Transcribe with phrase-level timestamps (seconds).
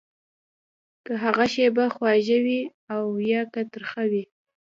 [1.05, 2.61] که هغه شېبه خوږه وي
[2.95, 4.23] او يا که ترخه وي.